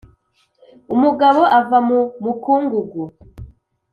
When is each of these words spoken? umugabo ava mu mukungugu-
umugabo 0.95 1.41
ava 1.59 1.77
mu 1.87 1.99
mukungugu- 2.23 3.03